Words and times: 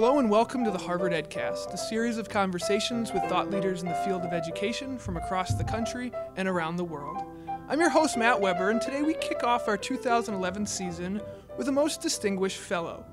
Hello 0.00 0.20
and 0.20 0.30
welcome 0.30 0.62
to 0.62 0.70
the 0.70 0.78
Harvard 0.78 1.10
EdCast, 1.10 1.74
a 1.74 1.76
series 1.76 2.18
of 2.18 2.28
conversations 2.28 3.12
with 3.12 3.24
thought 3.24 3.50
leaders 3.50 3.82
in 3.82 3.88
the 3.88 4.00
field 4.04 4.22
of 4.22 4.32
education 4.32 4.96
from 4.96 5.16
across 5.16 5.54
the 5.54 5.64
country 5.64 6.12
and 6.36 6.46
around 6.46 6.76
the 6.76 6.84
world. 6.84 7.24
I'm 7.68 7.80
your 7.80 7.90
host, 7.90 8.16
Matt 8.16 8.40
Weber, 8.40 8.70
and 8.70 8.80
today 8.80 9.02
we 9.02 9.14
kick 9.14 9.42
off 9.42 9.66
our 9.66 9.76
2011 9.76 10.66
season 10.66 11.20
with 11.56 11.66
a 11.66 11.72
most 11.72 12.00
distinguished 12.00 12.58
fellow. 12.58 13.04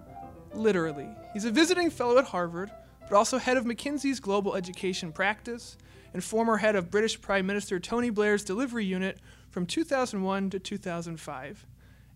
Literally. 0.53 1.09
He's 1.33 1.45
a 1.45 1.49
visiting 1.49 1.89
fellow 1.89 2.19
at 2.19 2.25
Harvard, 2.25 2.69
but 3.09 3.17
also 3.17 3.39
head 3.39 3.57
of 3.57 3.65
McKinsey's 3.65 4.19
global 4.19 4.53
education 4.53 5.11
practice 5.11 5.77
and 6.13 6.23
former 6.23 6.57
head 6.57 6.75
of 6.75 6.91
British 6.91 7.19
Prime 7.19 7.47
Minister 7.47 7.79
Tony 7.79 8.11
Blair's 8.11 8.43
delivery 8.43 8.85
unit 8.85 9.17
from 9.49 9.65
2001 9.65 10.51
to 10.51 10.59
2005. 10.59 11.65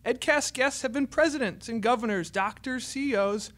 EdCast 0.06 0.54
guests 0.54 0.84
have 0.84 0.94
been 0.94 1.08
presidents 1.08 1.68
and 1.68 1.82
governors, 1.82 2.30
doctors, 2.30 2.86
CEOs, 2.86 3.52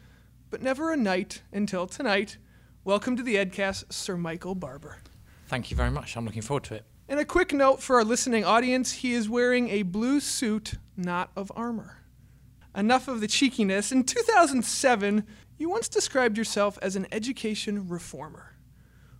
but 0.52 0.62
never 0.62 0.92
a 0.92 0.96
knight 0.98 1.40
until 1.50 1.86
tonight. 1.86 2.36
Welcome 2.84 3.16
to 3.16 3.22
the 3.22 3.36
EdCast, 3.36 3.90
Sir 3.90 4.18
Michael 4.18 4.54
Barber. 4.54 4.98
Thank 5.46 5.70
you 5.70 5.78
very 5.78 5.90
much. 5.90 6.14
I'm 6.14 6.26
looking 6.26 6.42
forward 6.42 6.64
to 6.64 6.74
it. 6.74 6.84
And 7.08 7.18
a 7.18 7.24
quick 7.24 7.54
note 7.54 7.80
for 7.80 7.96
our 7.96 8.04
listening 8.04 8.44
audience 8.44 8.92
he 8.92 9.14
is 9.14 9.30
wearing 9.30 9.70
a 9.70 9.82
blue 9.82 10.20
suit, 10.20 10.74
not 10.94 11.30
of 11.34 11.50
armor. 11.56 12.02
Enough 12.76 13.08
of 13.08 13.22
the 13.22 13.26
cheekiness. 13.28 13.92
In 13.92 14.04
2007, 14.04 15.26
you 15.56 15.70
once 15.70 15.88
described 15.88 16.36
yourself 16.36 16.78
as 16.82 16.96
an 16.96 17.06
education 17.10 17.88
reformer. 17.88 18.54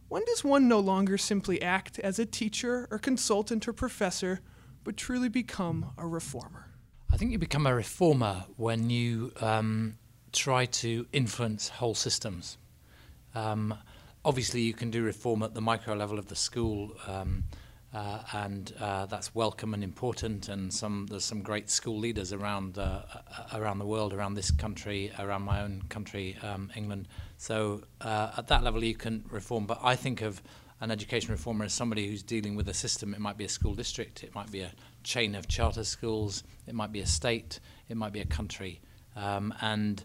When 0.08 0.26
does 0.26 0.44
one 0.44 0.68
no 0.68 0.80
longer 0.80 1.16
simply 1.16 1.62
act 1.62 1.98
as 1.98 2.18
a 2.18 2.26
teacher 2.26 2.86
or 2.90 2.98
consultant 2.98 3.66
or 3.66 3.72
professor, 3.72 4.40
but 4.84 4.98
truly 4.98 5.30
become 5.30 5.92
a 5.96 6.06
reformer? 6.06 6.68
I 7.10 7.16
think 7.16 7.32
you 7.32 7.38
become 7.38 7.66
a 7.66 7.74
reformer 7.74 8.44
when 8.56 8.90
you 8.90 9.32
um, 9.40 9.96
try 10.32 10.66
to 10.66 11.06
influence 11.12 11.68
whole 11.68 11.94
systems. 11.94 12.56
Um, 13.34 13.74
obviously, 14.24 14.62
you 14.62 14.74
can 14.74 14.90
do 14.90 15.02
reform 15.02 15.42
at 15.42 15.54
the 15.54 15.60
micro 15.60 15.94
level 15.94 16.18
of 16.18 16.28
the 16.28 16.36
school, 16.36 16.92
um, 17.06 17.44
uh, 17.94 18.20
and 18.32 18.72
uh, 18.80 19.06
that's 19.06 19.34
welcome 19.34 19.74
and 19.74 19.84
important. 19.84 20.48
And 20.48 20.72
some 20.72 21.06
there's 21.06 21.24
some 21.24 21.42
great 21.42 21.68
school 21.68 21.98
leaders 21.98 22.32
around 22.32 22.78
uh, 22.78 23.02
around 23.54 23.78
the 23.78 23.86
world, 23.86 24.12
around 24.12 24.34
this 24.34 24.50
country, 24.50 25.12
around 25.18 25.42
my 25.42 25.60
own 25.60 25.82
country, 25.88 26.36
um, 26.42 26.70
England. 26.74 27.08
So 27.36 27.82
uh, 28.00 28.32
at 28.38 28.48
that 28.48 28.62
level, 28.62 28.82
you 28.82 28.94
can 28.94 29.24
reform. 29.30 29.66
But 29.66 29.80
I 29.82 29.96
think 29.96 30.22
of 30.22 30.42
an 30.82 30.90
education 30.90 31.30
reformer 31.30 31.64
as 31.64 31.72
somebody 31.72 32.08
who's 32.08 32.24
dealing 32.24 32.56
with 32.56 32.68
a 32.68 32.74
system. 32.74 33.14
It 33.14 33.20
might 33.20 33.36
be 33.38 33.44
a 33.44 33.48
school 33.48 33.74
district, 33.74 34.24
it 34.24 34.34
might 34.34 34.50
be 34.50 34.62
a 34.62 34.72
chain 35.04 35.36
of 35.36 35.46
charter 35.46 35.84
schools, 35.84 36.42
it 36.66 36.74
might 36.74 36.90
be 36.90 37.00
a 37.00 37.06
state, 37.06 37.60
it 37.88 37.96
might 37.96 38.12
be 38.12 38.20
a 38.20 38.24
country, 38.24 38.80
um, 39.14 39.54
and 39.60 40.02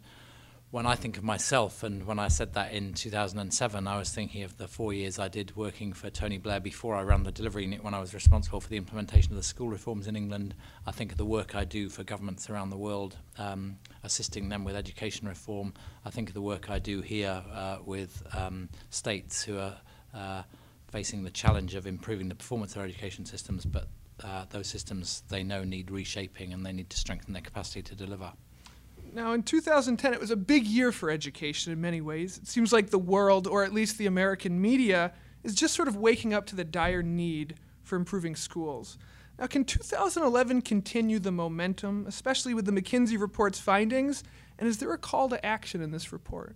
when 0.70 0.86
I 0.86 0.96
think 0.96 1.18
of 1.18 1.24
myself, 1.24 1.82
and 1.82 2.06
when 2.06 2.20
I 2.20 2.28
said 2.28 2.54
that 2.56 2.74
in 2.74 2.94
2007, 2.94 3.88
I 3.88 3.98
was 3.98 4.10
thinking 4.10 4.44
of 4.44 4.58
the 4.58 4.68
four 4.68 4.92
years 4.92 5.18
I 5.18 5.30
did 5.30 5.56
working 5.56 5.94
for 5.94 6.10
Tony 6.10 6.38
Blair 6.38 6.60
before 6.60 6.94
I 6.94 7.04
ran 7.04 7.24
the 7.24 7.32
delivery 7.32 7.64
unit 7.64 7.86
when 7.86 7.94
I 7.94 8.02
was 8.02 8.14
responsible 8.14 8.60
for 8.60 8.68
the 8.68 8.76
implementation 8.76 9.32
of 9.32 9.38
the 9.38 9.44
school 9.44 9.70
reforms 9.70 10.08
in 10.08 10.18
England. 10.18 10.56
I 10.86 10.92
think 10.92 11.14
of 11.14 11.18
the 11.18 11.26
work 11.26 11.56
I 11.56 11.64
do 11.64 11.88
for 11.88 12.04
governments 12.04 12.50
around 12.50 12.72
the 12.72 12.78
world, 12.78 13.16
um, 13.38 13.78
assisting 14.04 14.50
them 14.50 14.66
with 14.66 14.76
education 14.76 15.26
reform. 15.26 15.74
I 16.04 16.10
think 16.10 16.28
of 16.28 16.34
the 16.34 16.42
work 16.42 16.70
I 16.70 16.80
do 16.80 17.00
here 17.00 17.42
uh, 17.54 17.78
with 17.86 18.22
um, 18.36 18.68
states 18.90 19.44
who 19.44 19.58
are 19.58 19.78
uh, 20.14 20.44
facing 20.92 21.24
the 21.24 21.32
challenge 21.32 21.76
of 21.76 21.88
improving 21.88 22.28
the 22.28 22.36
performance 22.36 22.74
of 22.74 22.80
their 22.82 22.90
education 22.90 23.26
systems, 23.26 23.64
but 23.64 23.88
uh, 24.22 24.44
those 24.50 24.68
systems 24.68 25.24
they 25.30 25.44
know 25.44 25.64
need 25.64 25.92
reshaping 25.92 26.52
and 26.52 26.66
they 26.66 26.74
need 26.74 26.90
to 26.90 26.98
strengthen 26.98 27.32
their 27.32 27.42
capacity 27.42 27.82
to 27.84 27.96
deliver. 27.96 28.34
Now, 29.18 29.34
in 29.34 29.42
2010, 29.42 30.14
it 30.14 30.20
was 30.20 30.30
a 30.30 30.36
big 30.36 30.68
year 30.68 30.92
for 30.92 31.10
education 31.10 31.74
in 31.74 31.82
many 31.82 32.02
ways. 32.02 32.38
It 32.38 32.48
seems 32.48 32.72
like 32.72 32.92
the 32.92 33.00
world, 33.00 33.48
or 33.48 33.64
at 33.64 33.74
least 33.74 33.98
the 33.98 34.06
American 34.06 34.62
media, 34.62 35.12
is 35.44 35.56
just 35.56 35.74
sort 35.74 35.88
of 35.88 35.96
waking 35.96 36.36
up 36.36 36.46
to 36.46 36.56
the 36.56 36.64
dire 36.64 37.02
need 37.02 37.56
for 37.82 37.96
improving 37.96 38.36
schools. 38.36 39.00
Now, 39.40 39.48
can 39.48 39.66
2011 39.66 40.62
continue 40.62 41.18
the 41.18 41.32
momentum, 41.32 42.06
especially 42.08 42.54
with 42.54 42.66
the 42.66 42.72
McKinsey 42.72 43.20
report's 43.20 43.60
findings? 43.60 44.24
And 44.60 44.70
is 44.70 44.78
there 44.78 44.94
a 44.94 45.00
call 45.00 45.30
to 45.30 45.44
action 45.44 45.82
in 45.82 45.90
this 45.90 46.14
report? 46.14 46.56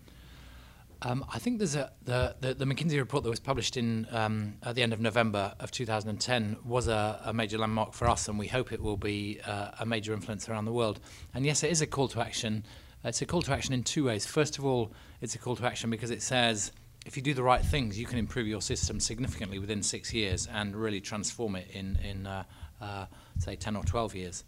Um, 1.03 1.25
I 1.34 1.39
think 1.39 1.57
there's 1.57 1.75
a 1.75 1.91
the, 2.03 2.35
the, 2.41 2.53
the 2.53 2.66
McKinsey 2.66 2.97
report 2.97 3.23
that 3.23 3.29
was 3.29 3.39
published 3.39 3.75
in 3.75 4.07
um, 4.12 4.56
at 4.62 4.75
the 4.75 4.84
end 4.84 4.94
of 4.94 5.00
November 5.00 5.56
of 5.59 5.72
2010 5.72 6.57
was 6.63 6.88
a, 6.88 7.19
a 7.25 7.34
major 7.34 7.57
landmark 7.57 7.94
for 7.94 8.07
us, 8.07 8.28
and 8.28 8.38
we 8.38 8.47
hope 8.47 8.72
it 8.72 8.81
will 8.81 8.97
be 8.97 9.40
uh, 9.45 9.72
a 9.79 9.85
major 9.85 10.13
influence 10.13 10.47
around 10.47 10.66
the 10.66 10.72
world. 10.72 11.00
And 11.34 11.45
yes, 11.45 11.63
it 11.63 11.72
is 11.72 11.81
a 11.81 11.88
call 11.88 12.07
to 12.09 12.22
action. 12.22 12.66
It's 13.03 13.22
a 13.22 13.25
call 13.25 13.41
to 13.44 13.51
action 13.51 13.73
in 13.73 13.84
two 13.84 14.06
ways. 14.06 14.28
First 14.28 14.59
of 14.59 14.66
all, 14.66 14.94
it's 15.22 15.34
a 15.34 15.40
call 15.40 15.56
to 15.56 15.66
action 15.66 15.90
because 15.90 16.11
it 16.11 16.22
says 16.22 16.72
if 17.06 17.17
you 17.17 17.23
do 17.23 17.34
the 17.34 17.41
right 17.41 17.61
things, 17.61 17.97
you 17.97 18.06
can 18.06 18.19
improve 18.19 18.45
your 18.45 18.61
system 18.61 19.00
significantly 19.00 19.57
within 19.57 19.81
six 19.81 20.13
years 20.13 20.47
and 20.53 20.75
really 20.75 21.01
transform 21.01 21.56
it 21.56 21.67
in 21.72 21.97
in 22.03 22.28
uh, 22.28 22.44
uh, 22.79 23.06
say 23.40 23.56
10 23.56 23.75
or 23.75 23.84
12 23.84 24.16
years. 24.16 24.44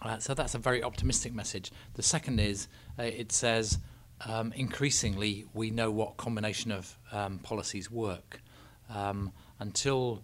Uh, 0.00 0.18
so 0.18 0.34
that's 0.34 0.54
a 0.54 0.58
very 0.58 0.82
optimistic 0.82 1.32
message. 1.32 1.72
The 1.94 2.02
second 2.02 2.40
is 2.40 2.68
uh, 2.98 3.02
it 3.02 3.32
says 3.32 3.78
um, 4.26 4.52
increasingly 4.54 5.44
we 5.54 5.70
know 5.70 5.90
what 5.90 6.16
combination 6.16 6.70
of 6.70 6.96
um, 7.10 7.38
policies 7.38 7.90
work. 7.90 8.40
Um, 8.88 9.32
until 9.58 10.22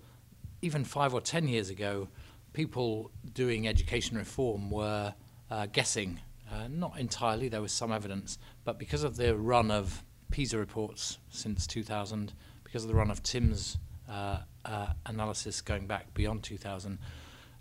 even 0.62 0.84
five 0.84 1.14
or 1.14 1.20
ten 1.20 1.48
years 1.48 1.70
ago, 1.70 2.08
people 2.52 3.10
doing 3.32 3.68
education 3.68 4.16
reform 4.16 4.70
were 4.70 5.14
uh, 5.50 5.66
guessing. 5.66 6.20
Uh, 6.50 6.66
not 6.68 6.98
entirely, 6.98 7.48
there 7.48 7.62
was 7.62 7.72
some 7.72 7.92
evidence, 7.92 8.38
but 8.64 8.78
because 8.78 9.02
of 9.04 9.16
the 9.16 9.36
run 9.36 9.70
of 9.70 10.02
PISA 10.30 10.58
reports 10.58 11.18
since 11.30 11.66
2000, 11.66 12.32
because 12.64 12.84
of 12.84 12.88
the 12.88 12.94
run 12.94 13.10
of 13.10 13.22
TIMSS 13.22 13.78
uh, 14.08 14.38
uh, 14.64 14.86
analysis 15.06 15.60
going 15.60 15.86
back 15.86 16.12
beyond 16.14 16.42
2000, 16.42 16.98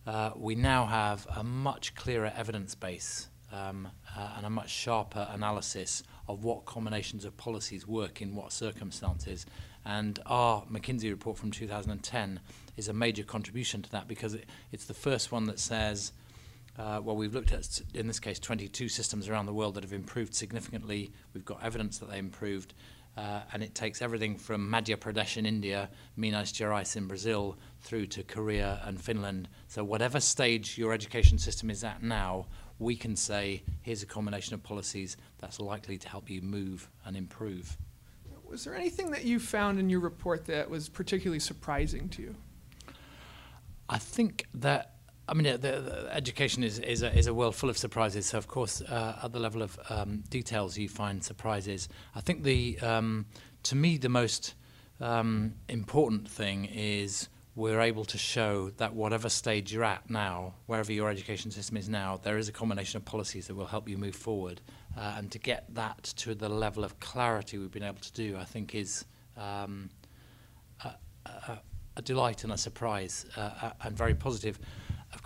uh, 0.06 0.32
we 0.36 0.56
now 0.56 0.86
have 0.86 1.28
a 1.36 1.44
much 1.44 1.96
clearer 1.96 2.32
evidence 2.36 2.76
base 2.76 3.28
um, 3.58 3.88
uh, 4.16 4.34
and 4.38 4.46
a 4.46 4.50
much 4.50 4.70
sharper 4.70 5.28
analysis 5.32 6.04
of 6.28 6.44
what 6.44 6.66
combinations 6.66 7.26
of 7.26 7.36
policies 7.38 7.88
work 7.88 8.22
in 8.22 8.36
what 8.36 8.52
circumstances. 8.52 9.46
And 9.86 10.20
our 10.26 10.64
McKinsey 10.64 11.10
report 11.10 11.38
from 11.38 11.52
2010 11.52 12.40
is 12.76 12.88
a 12.88 12.94
major 12.94 13.24
contribution 13.24 13.82
to 13.82 13.92
that 13.92 14.08
because 14.08 14.34
it, 14.34 14.46
it's 14.72 14.86
the 14.86 14.94
first 14.94 15.32
one 15.32 15.46
that 15.46 15.60
says, 15.60 16.12
uh, 16.78 17.02
well, 17.04 17.16
we've 17.16 17.34
looked 17.34 17.54
at, 17.54 17.82
in 17.94 18.08
this 18.08 18.20
case, 18.20 18.38
22 18.40 18.90
systems 18.90 19.30
around 19.30 19.46
the 19.46 19.54
world 19.54 19.76
that 19.76 19.84
have 19.84 19.94
improved 19.94 20.36
significantly. 20.36 21.12
We've 21.34 21.46
got 21.46 21.64
evidence 21.64 21.98
that 22.00 22.10
they 22.12 22.20
improved. 22.20 22.74
Uh, 23.18 23.42
and 23.52 23.64
it 23.64 23.74
takes 23.74 24.04
everything 24.04 24.36
from 24.38 24.72
Madhya 24.72 24.96
Pradesh 24.96 25.38
in 25.38 25.46
India, 25.48 25.90
Minas 26.16 26.52
Gerais 26.52 26.96
in 26.96 27.08
Brazil, 27.08 27.58
through 27.82 28.06
to 28.06 28.22
Korea 28.22 28.80
and 28.86 29.02
Finland. 29.02 29.50
So 29.68 29.84
whatever 29.84 30.20
stage 30.20 30.78
your 30.78 30.94
education 30.94 31.40
system 31.40 31.72
is 31.72 31.84
at 31.84 32.04
now, 32.04 32.46
we 32.78 32.96
can 32.96 33.16
say, 33.16 33.64
here's 33.82 34.04
a 34.04 34.06
combination 34.06 34.54
of 34.54 34.62
policies 34.62 35.18
that's 35.40 35.60
likely 35.60 35.98
to 35.98 36.08
help 36.08 36.30
you 36.30 36.44
move 36.44 36.90
and 37.06 37.18
improve. 37.18 37.76
Was 38.48 38.64
there 38.64 38.76
anything 38.76 39.10
that 39.12 39.26
you 39.26 39.40
found 39.40 39.80
in 39.80 39.90
your 39.90 40.00
report 40.00 40.46
that 40.46 40.70
was 40.70 40.88
particularly 40.88 41.40
surprising 41.40 42.10
to 42.10 42.22
you? 42.22 42.36
I 43.90 43.98
think 43.98 44.46
that 44.54 44.97
I 45.30 45.34
mean, 45.34 45.44
the, 45.44 45.58
the 45.58 46.10
education 46.12 46.64
is, 46.64 46.80
is, 46.80 47.04
a, 47.04 47.14
is 47.14 47.28
a 47.28 47.34
world 47.34 47.56
full 47.56 47.70
of 47.70 47.78
surprises. 47.78 48.28
So, 48.28 48.38
of 48.38 48.48
course, 48.48 48.82
uh, 48.82 49.20
at 49.24 49.34
the 49.34 49.40
level 49.40 49.62
of 49.62 49.78
um, 49.90 50.24
details, 50.30 50.78
you 50.78 50.88
find 50.88 51.24
surprises. 51.24 51.90
I 52.16 52.22
think 52.22 52.44
the, 52.44 52.80
um, 52.80 53.26
to 53.64 53.76
me, 53.76 53.98
the 53.98 54.10
most 54.10 54.56
um, 55.02 55.56
important 55.68 56.30
thing 56.30 56.66
is 56.66 57.28
we're 57.56 57.82
able 57.82 58.06
to 58.06 58.18
show 58.18 58.70
that 58.78 58.94
whatever 58.94 59.30
stage 59.30 59.74
you're 59.74 59.84
at 59.84 60.10
now, 60.10 60.54
wherever 60.68 60.94
your 60.94 61.10
education 61.10 61.52
system 61.52 61.76
is 61.76 61.90
now, 61.90 62.20
there 62.24 62.38
is 62.38 62.48
a 62.48 62.52
combination 62.52 62.98
of 62.98 63.04
policies 63.04 63.48
that 63.48 63.56
will 63.56 63.66
help 63.66 63.90
you 63.90 63.98
move 63.98 64.16
forward. 64.16 64.62
Uh, 64.96 65.16
and 65.18 65.32
to 65.32 65.40
get 65.40 65.66
that 65.74 66.04
to 66.04 66.36
the 66.36 66.48
level 66.48 66.84
of 66.84 67.00
clarity 67.00 67.58
we've 67.58 67.72
been 67.72 67.84
able 67.84 68.00
to 68.00 68.14
do, 68.14 68.38
I 68.38 68.46
think 68.46 68.76
is 68.76 69.06
um, 69.36 69.90
a, 70.84 70.92
a, 71.26 71.60
a 71.98 72.02
delight 72.02 72.44
and 72.44 72.54
a 72.54 72.58
surprise 72.58 73.26
uh, 73.36 73.72
and 73.82 73.98
very 73.98 74.14
positive. 74.14 74.60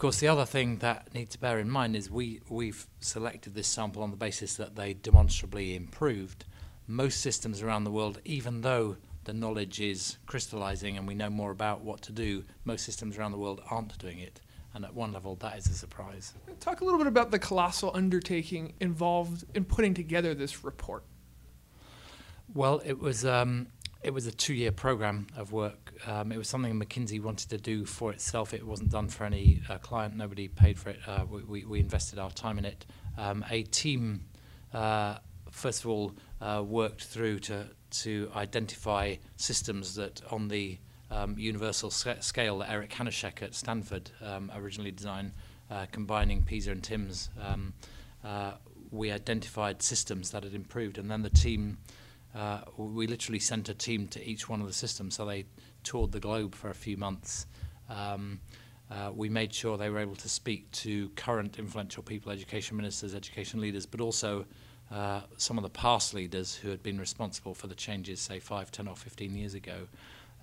Of 0.01 0.03
course, 0.03 0.19
the 0.19 0.29
other 0.29 0.47
thing 0.47 0.77
that 0.77 1.13
needs 1.13 1.33
to 1.33 1.39
bear 1.39 1.59
in 1.59 1.69
mind 1.69 1.95
is 1.95 2.09
we, 2.09 2.41
we've 2.49 2.87
selected 3.01 3.53
this 3.53 3.67
sample 3.67 4.01
on 4.01 4.09
the 4.09 4.17
basis 4.17 4.55
that 4.55 4.75
they 4.75 4.95
demonstrably 4.95 5.75
improved. 5.75 6.43
Most 6.87 7.21
systems 7.21 7.61
around 7.61 7.83
the 7.83 7.91
world, 7.91 8.19
even 8.25 8.61
though 8.61 8.97
the 9.25 9.33
knowledge 9.33 9.79
is 9.79 10.17
crystallizing 10.25 10.97
and 10.97 11.07
we 11.07 11.13
know 11.13 11.29
more 11.29 11.51
about 11.51 11.81
what 11.81 12.01
to 12.01 12.11
do, 12.11 12.43
most 12.65 12.83
systems 12.83 13.15
around 13.15 13.31
the 13.31 13.37
world 13.37 13.61
aren't 13.69 13.95
doing 13.99 14.17
it. 14.17 14.41
And 14.73 14.85
at 14.85 14.95
one 14.95 15.13
level, 15.13 15.35
that 15.35 15.59
is 15.59 15.67
a 15.67 15.75
surprise. 15.75 16.33
Talk 16.59 16.81
a 16.81 16.83
little 16.83 16.97
bit 16.97 17.05
about 17.05 17.29
the 17.29 17.37
colossal 17.37 17.91
undertaking 17.93 18.73
involved 18.79 19.45
in 19.53 19.65
putting 19.65 19.93
together 19.93 20.33
this 20.33 20.63
report. 20.63 21.03
Well, 22.55 22.81
it 22.83 22.97
was 22.97 23.23
um, 23.23 23.67
it 24.03 24.13
was 24.13 24.25
a 24.25 24.31
two-year 24.31 24.71
program 24.71 25.27
of 25.37 25.51
work. 25.51 25.93
Um, 26.07 26.31
it 26.31 26.37
was 26.37 26.47
something 26.47 26.79
McKinsey 26.79 27.21
wanted 27.21 27.49
to 27.49 27.57
do 27.57 27.85
for 27.85 28.11
itself. 28.11 28.53
It 28.53 28.65
wasn't 28.65 28.89
done 28.89 29.09
for 29.09 29.25
any 29.25 29.61
uh, 29.69 29.77
client. 29.77 30.15
Nobody 30.15 30.47
paid 30.47 30.79
for 30.79 30.89
it. 30.89 30.99
Uh, 31.07 31.25
we, 31.29 31.65
we 31.65 31.79
invested 31.79 32.17
our 32.17 32.31
time 32.31 32.57
in 32.57 32.65
it. 32.65 32.85
Um, 33.17 33.45
a 33.49 33.63
team, 33.63 34.25
uh, 34.73 35.17
first 35.51 35.83
of 35.83 35.89
all, 35.89 36.13
uh, 36.41 36.63
worked 36.65 37.03
through 37.03 37.39
to 37.39 37.67
to 37.91 38.31
identify 38.35 39.15
systems 39.35 39.95
that 39.95 40.21
on 40.31 40.47
the 40.47 40.77
um, 41.11 41.37
universal 41.37 41.91
scale 41.91 42.59
that 42.59 42.69
Eric 42.69 42.91
Hanushek 42.91 43.41
at 43.43 43.53
Stanford 43.53 44.11
um, 44.21 44.49
originally 44.55 44.91
designed, 44.91 45.33
uh, 45.69 45.85
combining 45.91 46.41
PISA 46.41 46.71
and 46.71 46.81
TIMSS, 46.81 47.29
Um, 47.41 47.73
uh, 48.23 48.53
we 48.91 49.11
identified 49.11 49.81
systems 49.81 50.31
that 50.31 50.43
had 50.43 50.53
improved, 50.53 50.97
and 50.97 51.09
then 51.09 51.21
the 51.21 51.29
team, 51.29 51.77
uh, 52.35 52.61
we 52.77 53.07
literally 53.07 53.39
sent 53.39 53.69
a 53.69 53.73
team 53.73 54.07
to 54.09 54.27
each 54.27 54.47
one 54.47 54.61
of 54.61 54.67
the 54.67 54.73
systems. 54.73 55.15
So 55.15 55.25
they 55.25 55.45
toured 55.83 56.11
the 56.11 56.19
globe 56.19 56.55
for 56.55 56.69
a 56.69 56.75
few 56.75 56.97
months. 56.97 57.45
Um, 57.89 58.39
uh, 58.89 59.11
we 59.13 59.29
made 59.29 59.53
sure 59.53 59.77
they 59.77 59.89
were 59.89 59.99
able 59.99 60.15
to 60.15 60.29
speak 60.29 60.69
to 60.71 61.09
current 61.09 61.57
influential 61.57 62.03
people, 62.03 62.31
education 62.31 62.75
ministers, 62.75 63.15
education 63.15 63.61
leaders, 63.61 63.85
but 63.85 64.01
also 64.01 64.45
uh, 64.91 65.21
some 65.37 65.57
of 65.57 65.63
the 65.63 65.69
past 65.69 66.13
leaders 66.13 66.53
who 66.55 66.69
had 66.69 66.83
been 66.83 66.99
responsible 66.99 67.53
for 67.53 67.67
the 67.67 67.75
changes, 67.75 68.19
say, 68.19 68.39
5, 68.39 68.71
10, 68.71 68.87
or 68.87 68.95
15 68.95 69.35
years 69.35 69.53
ago. 69.53 69.87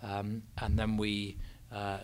Um, 0.03 0.43
and 0.59 0.79
then 0.79 0.97
we, 0.97 1.37
uh, 1.71 1.99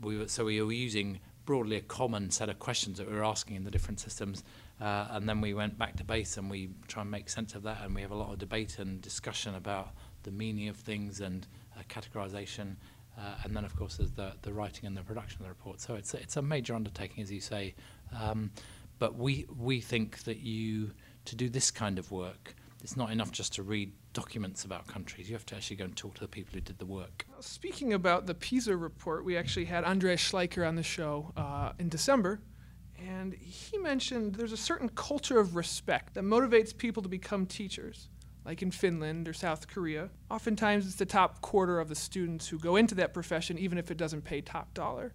we 0.00 0.18
were, 0.18 0.28
so 0.28 0.44
we 0.44 0.60
were 0.60 0.72
using 0.72 1.20
broadly 1.46 1.76
a 1.76 1.80
common 1.80 2.30
set 2.30 2.48
of 2.48 2.58
questions 2.58 2.98
that 2.98 3.08
we 3.08 3.14
were 3.14 3.24
asking 3.24 3.54
in 3.56 3.64
the 3.64 3.70
different 3.70 4.00
systems. 4.00 4.42
Uh, 4.84 5.08
and 5.12 5.26
then 5.26 5.40
we 5.40 5.54
went 5.54 5.78
back 5.78 5.96
to 5.96 6.04
base 6.04 6.36
and 6.36 6.50
we 6.50 6.68
try 6.88 7.00
and 7.00 7.10
make 7.10 7.30
sense 7.30 7.54
of 7.54 7.62
that. 7.62 7.78
And 7.82 7.94
we 7.94 8.02
have 8.02 8.10
a 8.10 8.14
lot 8.14 8.30
of 8.30 8.38
debate 8.38 8.78
and 8.78 9.00
discussion 9.00 9.54
about 9.54 9.94
the 10.24 10.30
meaning 10.30 10.68
of 10.68 10.76
things 10.76 11.20
and 11.20 11.46
uh, 11.74 11.82
categorization. 11.88 12.76
Uh, 13.16 13.34
and 13.44 13.56
then, 13.56 13.64
of 13.64 13.74
course, 13.76 13.96
there's 13.96 14.10
the, 14.12 14.32
the 14.42 14.52
writing 14.52 14.86
and 14.86 14.94
the 14.94 15.02
production 15.02 15.40
of 15.40 15.44
the 15.44 15.48
report. 15.48 15.80
So 15.80 15.94
it's 15.94 16.12
it's 16.12 16.36
a 16.36 16.42
major 16.42 16.74
undertaking, 16.74 17.22
as 17.22 17.32
you 17.32 17.40
say. 17.40 17.74
Um, 18.20 18.50
but 18.98 19.16
we, 19.16 19.46
we 19.58 19.80
think 19.80 20.24
that 20.24 20.40
you, 20.40 20.90
to 21.24 21.34
do 21.34 21.48
this 21.48 21.70
kind 21.70 21.98
of 21.98 22.10
work, 22.10 22.54
it's 22.82 22.96
not 22.96 23.10
enough 23.10 23.32
just 23.32 23.54
to 23.54 23.62
read 23.62 23.90
documents 24.12 24.66
about 24.66 24.86
countries. 24.86 25.30
You 25.30 25.34
have 25.34 25.46
to 25.46 25.56
actually 25.56 25.76
go 25.76 25.84
and 25.86 25.96
talk 25.96 26.14
to 26.16 26.20
the 26.20 26.28
people 26.28 26.52
who 26.52 26.60
did 26.60 26.78
the 26.78 26.84
work. 26.86 27.24
Speaking 27.40 27.94
about 27.94 28.26
the 28.26 28.34
PISA 28.34 28.76
report, 28.76 29.24
we 29.24 29.38
actually 29.38 29.64
had 29.64 29.84
Andreas 29.84 30.20
Schleicher 30.20 30.68
on 30.68 30.74
the 30.74 30.82
show 30.82 31.32
uh, 31.38 31.72
in 31.78 31.88
December, 31.88 32.40
and 33.06 33.34
he 33.34 33.78
mentioned 33.78 34.34
there's 34.34 34.52
a 34.52 34.56
certain 34.56 34.88
culture 34.88 35.38
of 35.38 35.56
respect 35.56 36.14
that 36.14 36.24
motivates 36.24 36.76
people 36.76 37.02
to 37.02 37.08
become 37.08 37.46
teachers, 37.46 38.08
like 38.44 38.62
in 38.62 38.70
Finland 38.70 39.28
or 39.28 39.32
South 39.32 39.68
Korea. 39.68 40.10
Oftentimes, 40.30 40.86
it's 40.86 40.96
the 40.96 41.06
top 41.06 41.40
quarter 41.40 41.80
of 41.80 41.88
the 41.88 41.94
students 41.94 42.48
who 42.48 42.58
go 42.58 42.76
into 42.76 42.94
that 42.96 43.12
profession, 43.12 43.58
even 43.58 43.78
if 43.78 43.90
it 43.90 43.96
doesn't 43.96 44.22
pay 44.22 44.40
top 44.40 44.72
dollar. 44.74 45.12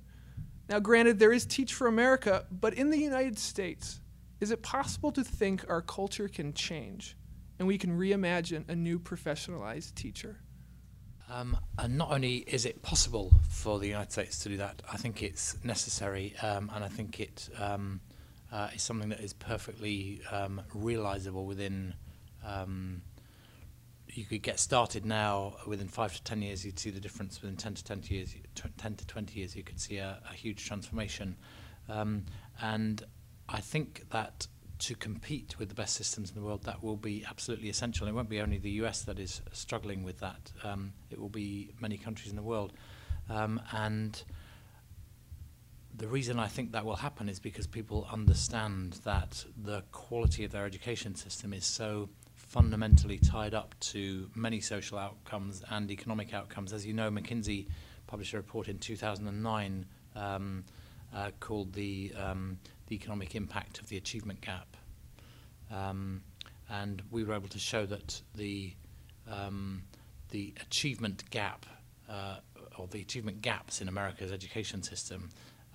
Now, 0.69 0.79
granted, 0.79 1.19
there 1.19 1.33
is 1.33 1.45
Teach 1.45 1.73
for 1.73 1.87
America, 1.87 2.45
but 2.51 2.73
in 2.75 2.91
the 2.91 2.99
United 2.99 3.39
States, 3.39 4.01
is 4.39 4.51
it 4.51 4.61
possible 4.61 5.11
to 5.11 5.23
think 5.23 5.65
our 5.67 5.81
culture 5.81 6.27
can 6.27 6.53
change? 6.53 7.15
and 7.59 7.67
we 7.67 7.77
can 7.77 7.99
reimagine 7.99 8.67
a 8.69 8.75
new 8.75 8.97
professionalized 8.97 9.93
teacher. 9.93 10.39
Um, 11.31 11.57
and 11.77 11.97
not 11.97 12.11
only 12.11 12.37
is 12.37 12.65
it 12.65 12.81
possible 12.81 13.31
for 13.49 13.77
the 13.77 13.87
United 13.87 14.11
States 14.11 14.39
to 14.39 14.49
do 14.49 14.57
that, 14.57 14.81
I 14.91 14.97
think 14.97 15.21
it's 15.21 15.63
necessary, 15.63 16.33
um, 16.41 16.71
and 16.73 16.83
I 16.83 16.87
think 16.87 17.19
it 17.19 17.49
um, 17.59 18.01
uh, 18.51 18.69
is 18.73 18.81
something 18.81 19.09
that 19.09 19.19
is 19.19 19.33
perfectly 19.33 20.21
um, 20.31 20.61
realizable 20.73 21.45
within. 21.45 21.93
Um, 22.45 23.03
you 24.11 24.25
could 24.25 24.41
get 24.41 24.59
started 24.59 25.05
now 25.05 25.53
within 25.67 25.87
five 25.87 26.15
to 26.15 26.23
ten 26.23 26.41
years. 26.41 26.65
You'd 26.65 26.79
see 26.79 26.89
the 26.89 26.99
difference 26.99 27.41
within 27.41 27.57
ten 27.57 27.75
to 27.75 27.83
twenty 27.83 28.15
years. 28.15 28.35
Ten 28.77 28.95
to 28.95 29.05
twenty 29.05 29.39
years, 29.39 29.55
you 29.55 29.63
could 29.63 29.79
see 29.79 29.97
a, 29.97 30.19
a 30.29 30.33
huge 30.33 30.65
transformation, 30.65 31.37
um, 31.87 32.25
and 32.59 33.03
I 33.47 33.59
think 33.59 34.09
that 34.09 34.47
to 34.79 34.95
compete 34.95 35.59
with 35.59 35.69
the 35.69 35.75
best 35.75 35.95
systems 35.95 36.29
in 36.29 36.35
the 36.35 36.41
world, 36.41 36.63
that 36.63 36.83
will 36.83 36.95
be 36.95 37.25
absolutely 37.29 37.69
essential. 37.69 38.07
It 38.07 38.13
won't 38.13 38.29
be 38.29 38.41
only 38.41 38.57
the 38.57 38.71
US 38.83 39.01
that 39.03 39.19
is 39.19 39.41
struggling 39.51 40.03
with 40.03 40.19
that. 40.19 40.51
Um, 40.63 40.93
it 41.11 41.19
will 41.19 41.29
be 41.29 41.71
many 41.79 41.97
countries 41.97 42.29
in 42.29 42.35
the 42.35 42.43
world. 42.43 42.73
Um, 43.29 43.61
and 43.73 44.21
the 45.95 46.07
reason 46.07 46.39
I 46.39 46.47
think 46.47 46.71
that 46.71 46.85
will 46.85 46.95
happen 46.95 47.27
is 47.27 47.39
because 47.39 47.67
people 47.67 48.07
understand 48.11 48.93
that 49.03 49.45
the 49.61 49.83
quality 49.91 50.45
of 50.45 50.51
their 50.51 50.65
education 50.65 51.13
system 51.15 51.53
is 51.53 51.65
so 51.65 52.09
fundamentally 52.35 53.19
tied 53.19 53.53
up 53.53 53.75
to 53.79 54.29
many 54.33 54.61
social 54.61 54.97
outcomes 54.97 55.61
and 55.69 55.91
economic 55.91 56.33
outcomes. 56.33 56.73
As 56.73 56.85
you 56.85 56.93
know, 56.93 57.11
McKinsey 57.11 57.67
published 58.07 58.33
a 58.33 58.37
report 58.37 58.69
in 58.69 58.79
2009 58.79 59.85
um, 60.15 60.63
uh, 61.15 61.31
called 61.39 61.73
the 61.73 62.11
um, 62.17 62.59
the 62.87 62.95
economic 62.95 63.35
impact 63.35 63.79
of 63.79 63.89
the 63.89 63.97
achievement 63.97 64.41
gap. 64.41 64.75
Um, 65.71 66.21
and 66.69 67.01
we 67.11 67.23
were 67.23 67.33
able 67.33 67.49
to 67.49 67.59
show 67.59 67.85
that 67.85 68.21
the 68.35 68.73
um, 69.31 69.83
the 70.29 70.53
achievement 70.61 71.29
gap 71.29 71.65
uh, 72.09 72.37
or 72.77 72.87
the 72.87 73.01
achievement 73.01 73.41
gaps 73.41 73.81
in 73.81 73.87
America's 73.87 74.31
education 74.31 74.81
system 74.83 75.29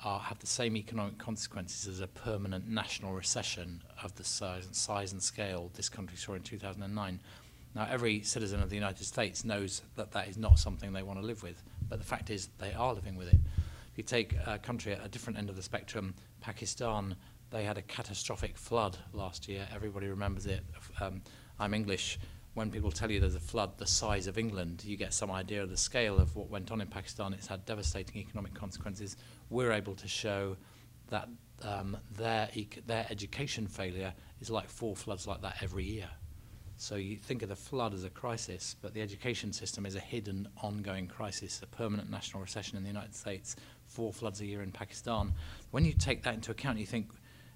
are, 0.05 0.19
have 0.19 0.39
the 0.39 0.47
same 0.47 0.77
economic 0.77 1.19
consequences 1.19 1.87
as 1.87 2.01
a 2.01 2.07
permanent 2.07 2.69
national 2.69 3.13
recession 3.13 3.83
of 4.03 4.15
the 4.17 4.25
size, 4.25 4.69
size 4.73 5.13
and 5.13 5.23
scale 5.23 5.71
this 5.75 5.89
country 5.89 6.17
saw 6.17 6.35
in 6.35 6.43
2009. 6.43 7.21
Now, 7.75 7.89
every 7.91 8.23
citizen 8.23 8.63
of 8.63 8.71
the 8.71 8.77
United 8.77 9.05
States 9.05 9.45
knows 9.45 9.83
that 9.97 10.13
that 10.13 10.29
is 10.29 10.37
not 10.37 10.59
something 10.59 10.93
they 10.93 11.03
want 11.03 11.21
to 11.21 11.27
live 11.27 11.43
with, 11.43 11.63
but 11.89 11.99
the 11.99 12.05
fact 12.05 12.31
is 12.31 12.49
they 12.59 12.73
are 12.73 12.95
living 12.95 13.17
with 13.17 13.33
it. 13.33 13.41
If 13.94 13.99
you 13.99 14.02
take 14.02 14.35
a 14.44 14.58
country 14.58 14.93
at 14.93 15.06
a 15.06 15.08
different 15.08 15.38
end 15.38 15.49
of 15.49 15.55
the 15.55 15.62
spectrum, 15.62 16.17
Pakistan, 16.41 17.14
they 17.52 17.62
had 17.62 17.79
a 17.79 17.82
catastrophic 17.82 18.58
flood 18.58 18.99
last 19.12 19.49
year. 19.49 19.69
Everybody 19.73 20.08
remembers 20.08 20.46
it. 20.46 20.64
Um, 21.00 21.23
I'm 21.61 21.75
English. 21.75 22.19
When 22.55 22.73
people 22.73 22.91
tell 22.91 23.08
you 23.08 23.20
there's 23.20 23.37
a 23.37 23.41
flood 23.41 23.79
the 23.79 23.87
size 23.87 24.26
of 24.26 24.37
England, 24.37 24.82
you 24.85 24.96
get 24.96 25.14
some 25.14 25.31
idea 25.31 25.62
of 25.62 25.70
the 25.70 25.76
scale 25.76 26.19
of 26.19 26.35
what 26.35 26.50
went 26.50 26.73
on 26.73 26.81
in 26.81 26.88
Pakistan. 26.88 27.35
It's 27.35 27.46
had 27.46 27.64
devastating 27.67 28.17
economic 28.17 28.52
consequences. 28.52 29.17
We're 29.49 29.70
able 29.70 29.94
to 29.94 30.08
show 30.08 30.56
that 31.11 31.29
um, 31.62 31.97
their, 32.17 32.49
their 32.88 33.06
education 33.11 33.69
failure 33.69 34.12
is 34.40 34.50
like 34.50 34.69
four 34.69 34.97
floods 34.97 35.29
like 35.29 35.40
that 35.43 35.58
every 35.62 35.85
year. 35.85 36.11
So 36.76 36.97
you 36.97 37.17
think 37.17 37.43
of 37.43 37.49
the 37.49 37.56
flood 37.56 37.94
as 37.94 38.02
a 38.05 38.11
crisis, 38.11 38.75
but 38.82 38.94
the 38.94 39.00
education 39.00 39.52
system 39.52 39.87
is 39.87 39.94
a 39.94 40.00
hidden, 40.00 40.49
ongoing 40.61 41.06
crisis, 41.06 41.61
a 41.62 41.67
permanent 41.67 42.11
national 42.11 42.43
recession 42.43 42.76
in 42.76 42.82
the 42.82 42.88
United 42.88 43.14
States, 43.14 43.55
four 43.94 44.12
floods 44.12 44.41
a 44.41 44.46
year 44.46 44.61
in 44.61 44.73
Pakistan. 44.73 45.32
When 45.70 45.85
you 45.85 45.93
take 45.93 46.25
that 46.25 46.35
into 46.35 46.50
account, 46.50 46.79
you 46.79 46.87
think 46.87 47.08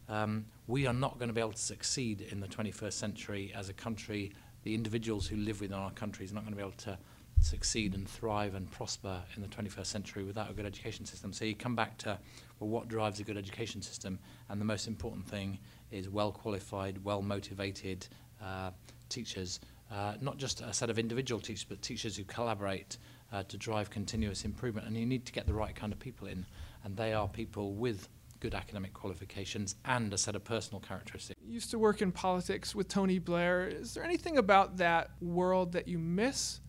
um, 0.09 0.47
we 0.69 0.87
are 0.87 0.93
not 0.93 1.19
going 1.19 1.29
to 1.29 1.35
be 1.35 1.41
able 1.41 1.53
to 1.53 1.59
succeed 1.59 2.21
in 2.31 2.39
the 2.41 2.47
21st 2.47 2.93
century 2.93 3.53
as 3.57 3.69
a 3.69 3.73
country. 3.73 4.33
The 4.63 4.75
individuals 4.75 5.27
who 5.27 5.37
live 5.37 5.61
within 5.61 5.77
our 5.77 5.91
country 5.91 6.27
are 6.27 6.35
not 6.35 6.45
going 6.45 6.53
to 6.53 6.57
be 6.57 6.63
able 6.63 6.79
to 6.79 6.97
succeed 7.41 7.95
and 7.95 8.09
thrive 8.09 8.55
and 8.55 8.71
prosper 8.71 9.21
in 9.37 9.43
the 9.43 9.49
21st 9.49 9.87
century 9.87 10.25
without 10.25 10.51
a 10.51 10.53
good 10.53 10.67
education 10.67 11.05
system. 11.05 11.33
So 11.33 11.45
you 11.45 11.55
come 11.55 11.75
back 11.75 11.99
to, 11.99 12.19
well, 12.61 12.71
what 12.71 12.89
drives 12.89 13.19
a 13.19 13.25
good 13.25 13.37
education 13.37 13.83
system? 13.83 14.19
And 14.49 14.61
the 14.61 14.65
most 14.65 14.87
important 14.87 15.29
thing 15.29 15.59
is 15.91 16.09
well 16.09 16.31
qualified, 16.31 17.05
well 17.05 17.23
motivated 17.23 18.07
uh, 18.43 18.71
teachers, 19.09 19.61
uh, 19.91 20.15
not 20.21 20.37
just 20.37 20.61
a 20.61 20.73
set 20.73 20.91
of 20.91 20.99
individual 20.99 21.41
teachers, 21.41 21.65
but 21.69 21.83
teachers 21.83 22.17
who 22.17 22.25
collaborate 22.25 22.99
uh, 23.33 23.43
to 23.45 23.57
drive 23.57 23.91
continuous 23.91 24.45
improvement. 24.45 24.87
And 24.87 24.97
you 24.97 25.07
need 25.07 25.27
to 25.27 25.33
get 25.33 25.47
the 25.47 25.55
right 25.55 25.75
kind 25.75 25.93
of 25.93 25.99
people 25.99 26.27
in, 26.27 26.47
and 26.85 26.97
they 26.97 27.13
are 27.13 27.29
people 27.29 27.75
with 27.75 28.09
good 28.41 28.55
academic 28.55 28.95
qualifications 28.95 29.75
and 29.85 30.13
a 30.13 30.19
set 30.19 30.37
of 30.37 30.45
personal 30.45 30.81
characteristics. 30.81 31.41
You 31.45 31.55
used 31.55 31.71
to 31.73 31.79
work 31.79 32.03
in 32.03 32.13
politics 32.13 32.75
with 32.75 32.89
Tony 32.89 33.19
Blair. 33.19 33.67
Is 33.67 33.95
there 33.95 34.05
anything 34.05 34.39
about 34.39 34.77
that 34.77 35.11
world 35.21 35.73
that 35.73 35.89
you 35.89 35.99
miss? 35.99 36.61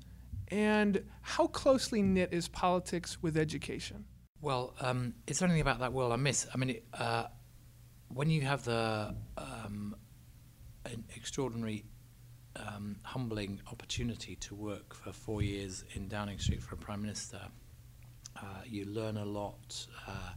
And 0.47 1.03
how 1.21 1.45
closely 1.47 2.01
knit 2.01 2.33
is 2.33 2.47
politics 2.47 3.21
with 3.21 3.37
education? 3.37 4.05
Well, 4.41 4.73
um, 4.81 5.13
is 5.27 5.39
there 5.39 5.47
anything 5.47 5.61
about 5.61 5.79
that 5.79 5.93
world 5.93 6.11
I 6.11 6.15
miss? 6.15 6.47
I 6.53 6.57
mean, 6.57 6.79
uh, 6.93 7.25
when 8.07 8.29
you 8.29 8.41
have 8.41 8.63
the 8.63 9.15
um, 9.37 9.95
an 10.85 11.03
extraordinary 11.15 11.85
um, 12.55 12.97
humbling 13.03 13.61
opportunity 13.71 14.35
to 14.35 14.55
work 14.55 14.93
for 14.93 15.11
four 15.11 15.41
years 15.41 15.83
in 15.93 16.07
Downing 16.07 16.39
Street 16.39 16.61
for 16.61 16.75
a 16.75 16.77
prime 16.77 17.01
minister. 17.01 17.39
Uh, 18.35 18.61
you 18.65 18.85
learn 18.85 19.17
a 19.17 19.25
lot. 19.25 19.85
Uh, 20.07 20.31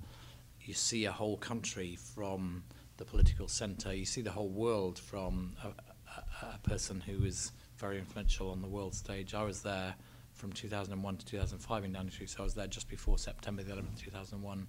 you 0.60 0.74
see 0.74 1.04
a 1.04 1.12
whole 1.12 1.36
country 1.36 1.96
from 1.96 2.62
the 2.96 3.04
political 3.04 3.48
centre. 3.48 3.94
You 3.94 4.04
see 4.04 4.22
the 4.22 4.30
whole 4.30 4.48
world 4.48 4.98
from 4.98 5.56
a, 5.62 5.68
a, 5.68 6.54
a 6.54 6.58
person 6.62 7.00
who 7.00 7.24
is 7.24 7.52
very 7.76 7.98
influential 7.98 8.50
on 8.50 8.62
the 8.62 8.68
world 8.68 8.94
stage. 8.94 9.34
I 9.34 9.42
was 9.42 9.62
there 9.62 9.94
from 10.32 10.52
2001 10.52 11.16
to 11.16 11.26
2005 11.26 11.84
in 11.84 11.92
Downing 11.92 12.10
Street, 12.10 12.30
so 12.30 12.40
I 12.40 12.44
was 12.44 12.54
there 12.54 12.66
just 12.66 12.88
before 12.88 13.18
September 13.18 13.62
the 13.62 13.72
11th, 13.72 13.98
2001. 13.98 14.66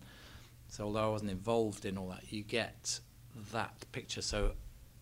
So 0.68 0.86
although 0.86 1.06
I 1.06 1.10
wasn't 1.10 1.32
involved 1.32 1.86
in 1.86 1.98
all 1.98 2.10
that, 2.10 2.32
you 2.32 2.44
get 2.44 3.00
that 3.52 3.86
picture. 3.92 4.22
So 4.22 4.54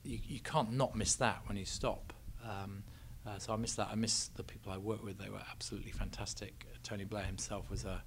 you, 0.04 0.20
you 0.24 0.40
can't 0.40 0.74
not 0.74 0.96
miss 0.96 1.16
that 1.16 1.42
when 1.46 1.58
you 1.58 1.66
stop. 1.66 2.14
Um, 2.44 2.84
uh, 3.26 3.38
so 3.38 3.54
I 3.54 3.56
miss 3.56 3.76
that. 3.76 3.90
I 3.92 3.96
miss 3.96 4.28
the 4.30 4.44
people 4.44 4.72
I 4.72 4.78
worked 4.78 5.04
with. 5.04 5.18
They 5.20 5.30
were 5.30 5.42
absolutely 5.52 5.92
fantastic. 5.92 6.66
Tony 6.84 7.04
Blair 7.04 7.24
himself 7.24 7.70
was 7.70 7.86
a, 7.86 8.04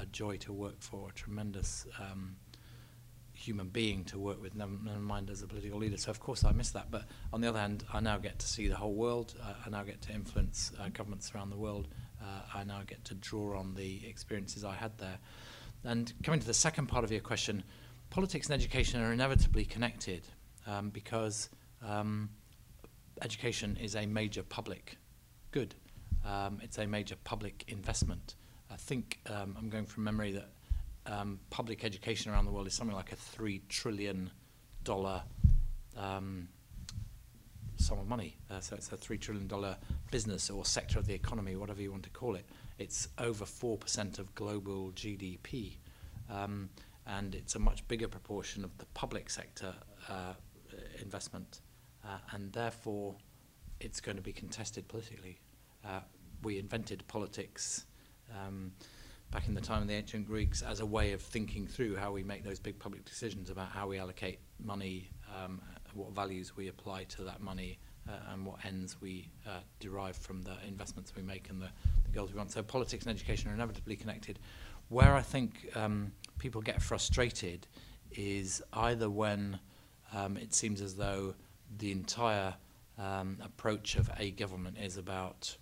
a, 0.00 0.06
joy 0.06 0.36
to 0.38 0.52
work 0.52 0.76
for, 0.80 1.10
a 1.10 1.12
tremendous 1.12 1.86
um, 2.00 2.36
human 3.32 3.68
being 3.68 4.04
to 4.04 4.18
work 4.18 4.40
with, 4.40 4.54
never, 4.54 4.72
never 4.82 4.98
mind 4.98 5.30
as 5.30 5.42
a 5.42 5.46
political 5.46 5.78
leader. 5.78 5.96
So 5.96 6.10
of 6.10 6.18
course 6.20 6.44
I 6.44 6.52
miss 6.52 6.70
that. 6.70 6.90
But 6.90 7.04
on 7.32 7.40
the 7.40 7.48
other 7.48 7.58
hand, 7.58 7.84
I 7.92 8.00
now 8.00 8.18
get 8.18 8.38
to 8.40 8.46
see 8.48 8.66
the 8.66 8.76
whole 8.76 8.94
world. 8.94 9.34
Uh, 9.40 9.54
I 9.64 9.70
now 9.70 9.82
get 9.82 10.02
to 10.02 10.12
influence 10.12 10.72
uh, 10.80 10.88
governments 10.92 11.32
around 11.34 11.50
the 11.50 11.56
world. 11.56 11.88
Uh, 12.20 12.40
I 12.54 12.64
now 12.64 12.80
get 12.86 13.04
to 13.06 13.14
draw 13.14 13.58
on 13.58 13.74
the 13.74 14.06
experiences 14.08 14.64
I 14.64 14.74
had 14.74 14.96
there. 14.98 15.18
And 15.84 16.12
coming 16.24 16.40
to 16.40 16.46
the 16.46 16.54
second 16.54 16.86
part 16.86 17.04
of 17.04 17.12
your 17.12 17.20
question, 17.20 17.62
politics 18.10 18.46
and 18.46 18.54
education 18.54 19.00
are 19.00 19.12
inevitably 19.12 19.64
connected 19.64 20.26
um, 20.66 20.90
because 20.90 21.48
um, 21.86 22.30
education 23.22 23.76
is 23.80 23.96
a 23.96 24.06
major 24.06 24.42
public 24.42 24.98
good. 25.52 25.74
Um, 26.24 26.60
it's 26.62 26.78
a 26.78 26.86
major 26.86 27.16
public 27.24 27.64
investment. 27.68 28.34
I 28.70 28.76
think 28.76 29.20
um, 29.26 29.56
I'm 29.58 29.68
going 29.68 29.86
from 29.86 30.04
memory 30.04 30.32
that 30.32 30.48
um, 31.06 31.38
public 31.50 31.84
education 31.84 32.32
around 32.32 32.46
the 32.46 32.50
world 32.50 32.66
is 32.66 32.74
something 32.74 32.96
like 32.96 33.12
a 33.12 33.16
three 33.16 33.62
trillion 33.68 34.30
dollar 34.84 35.22
um, 35.96 36.48
sum 37.76 37.98
of 37.98 38.08
money. 38.08 38.36
Uh, 38.50 38.60
so 38.60 38.76
it's 38.76 38.90
a 38.92 38.96
three 38.96 39.18
trillion 39.18 39.46
dollar 39.46 39.76
business 40.10 40.50
or 40.50 40.64
sector 40.64 40.98
of 40.98 41.06
the 41.06 41.14
economy, 41.14 41.56
whatever 41.56 41.80
you 41.80 41.90
want 41.90 42.02
to 42.02 42.10
call 42.10 42.34
it. 42.34 42.46
It's 42.78 43.08
over 43.18 43.44
four 43.44 43.78
percent 43.78 44.18
of 44.18 44.34
global 44.34 44.90
GDP, 44.92 45.76
um, 46.28 46.68
and 47.06 47.34
it's 47.34 47.54
a 47.54 47.58
much 47.58 47.86
bigger 47.88 48.08
proportion 48.08 48.64
of 48.64 48.76
the 48.78 48.86
public 48.86 49.30
sector 49.30 49.74
uh, 50.08 50.34
investment, 51.00 51.60
uh, 52.06 52.18
and 52.32 52.52
therefore 52.52 53.14
it's 53.80 54.00
going 54.00 54.16
to 54.16 54.22
be 54.22 54.32
contested 54.32 54.86
politically. 54.88 55.38
Uh, 55.84 56.00
we 56.42 56.58
invented 56.58 57.06
politics. 57.08 57.86
Um, 58.34 58.72
back 59.30 59.48
in 59.48 59.54
the 59.54 59.60
time 59.60 59.82
of 59.82 59.88
the 59.88 59.94
ancient 59.94 60.26
Greeks 60.26 60.62
as 60.62 60.80
a 60.80 60.86
way 60.86 61.12
of 61.12 61.20
thinking 61.20 61.66
through 61.66 61.96
how 61.96 62.12
we 62.12 62.22
make 62.22 62.44
those 62.44 62.58
big 62.58 62.78
public 62.78 63.04
decisions 63.04 63.50
about 63.50 63.68
how 63.68 63.88
we 63.88 63.98
allocate 63.98 64.38
money, 64.62 65.10
um, 65.36 65.60
what 65.94 66.12
values 66.12 66.56
we 66.56 66.68
apply 66.68 67.04
to 67.04 67.22
that 67.22 67.40
money, 67.40 67.78
uh, 68.08 68.32
and 68.32 68.46
what 68.46 68.64
ends 68.64 69.00
we 69.00 69.28
uh, 69.46 69.60
derive 69.80 70.16
from 70.16 70.42
the 70.42 70.54
investments 70.66 71.12
we 71.16 71.22
make 71.22 71.50
and 71.50 71.60
the, 71.60 71.68
the 72.04 72.10
goals 72.12 72.32
we 72.32 72.38
want. 72.38 72.52
So 72.52 72.62
politics 72.62 73.04
and 73.04 73.14
education 73.14 73.50
are 73.50 73.54
inevitably 73.54 73.96
connected. 73.96 74.38
Where 74.88 75.14
I 75.14 75.22
think 75.22 75.70
um, 75.74 76.12
people 76.38 76.60
get 76.60 76.80
frustrated 76.80 77.66
is 78.12 78.62
either 78.72 79.10
when 79.10 79.58
um, 80.14 80.36
it 80.36 80.54
seems 80.54 80.80
as 80.80 80.94
though 80.94 81.34
the 81.78 81.92
entire 81.92 82.54
um, 82.98 83.38
approach 83.42 83.96
of 83.96 84.10
a 84.18 84.30
government 84.30 84.76
is 84.78 84.96
about 84.96 85.56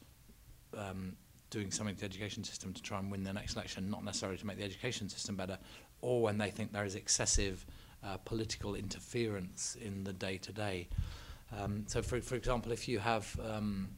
um, 0.77 1.17
doing 1.51 1.71
something 1.71 1.95
to 1.95 2.01
the 2.01 2.07
education 2.07 2.45
system 2.45 2.73
to 2.73 2.83
try 2.83 2.99
and 2.99 3.11
win 3.11 3.23
the 3.23 3.33
next 3.33 3.55
election, 3.55 3.91
not 3.91 4.05
necessarily 4.05 4.39
to 4.39 4.47
make 4.47 4.59
the 4.59 4.65
education 4.65 5.09
system 5.09 5.37
better, 5.37 5.59
or 6.01 6.23
when 6.23 6.39
they 6.39 6.51
think 6.51 6.73
there 6.73 6.85
is 6.85 6.95
excessive 6.95 7.65
uh, 8.05 8.17
political 8.25 8.75
interference 8.75 9.77
in 9.81 10.05
the 10.05 10.13
day-to-day. 10.13 10.89
Um, 11.59 11.85
so, 11.87 12.03
for, 12.03 12.21
for 12.21 12.35
example, 12.35 12.73
if 12.73 12.89
you 12.89 12.99
have, 12.99 13.39
um, 13.45 13.89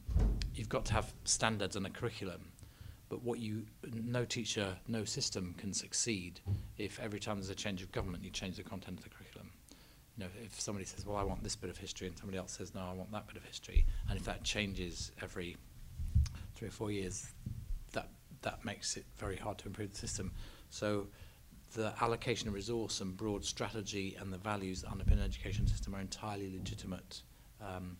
you've 0.53 0.69
got 0.69 0.85
to 0.85 0.93
have 0.93 1.13
standards 1.23 1.75
and 1.75 1.85
a 1.85 1.89
curriculum, 1.89 2.41
but 3.09 3.23
what 3.23 3.39
you, 3.39 3.65
no 3.91 4.25
teacher, 4.25 4.75
no 4.87 5.05
system 5.05 5.55
can 5.57 5.73
succeed 5.73 6.41
if 6.77 6.99
every 6.99 7.19
time 7.19 7.37
there's 7.37 7.49
a 7.49 7.55
change 7.55 7.81
of 7.81 7.91
government, 7.91 8.23
you 8.23 8.29
change 8.29 8.57
the 8.57 8.63
content 8.63 8.99
of 8.99 9.03
the 9.03 9.09
curriculum. 9.09 9.26
You 10.17 10.23
know, 10.23 10.29
if 10.43 10.59
somebody 10.59 10.85
says, 10.85 11.05
well, 11.05 11.17
I 11.17 11.23
want 11.23 11.43
this 11.43 11.55
bit 11.55 11.69
of 11.69 11.77
history, 11.77 12.07
and 12.07 12.17
somebody 12.17 12.37
else 12.37 12.53
says, 12.53 12.73
no, 12.73 12.81
I 12.81 12.93
want 12.93 13.11
that 13.11 13.27
bit 13.27 13.37
of 13.37 13.43
history, 13.43 13.85
and 14.09 14.17
if 14.17 14.25
that 14.25 14.43
changes 14.43 15.11
every 15.21 15.57
three 16.55 16.69
or 16.69 16.71
four 16.71 16.91
years, 16.91 17.27
that 17.93 18.09
that 18.41 18.65
makes 18.65 18.97
it 18.97 19.05
very 19.17 19.35
hard 19.35 19.57
to 19.59 19.67
improve 19.67 19.91
the 19.91 19.97
system. 19.97 20.31
So 20.69 21.07
the 21.73 21.93
allocation 22.01 22.47
of 22.47 22.53
resource 22.53 23.01
and 23.01 23.15
broad 23.15 23.45
strategy 23.45 24.17
and 24.19 24.31
the 24.31 24.37
values 24.37 24.81
that 24.81 24.89
underpin 24.89 25.13
an 25.13 25.21
education 25.21 25.67
system 25.67 25.93
are 25.93 26.01
entirely 26.01 26.51
legitimate 26.51 27.21
um, 27.61 27.97